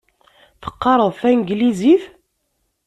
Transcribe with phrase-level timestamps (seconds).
[0.61, 2.03] Teqqareḍ tanglizit?